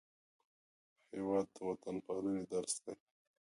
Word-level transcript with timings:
هېواد 1.13 1.47
د 1.53 1.55
وطنپالنې 1.67 2.43
درس 2.51 2.75
دی. 2.83 2.93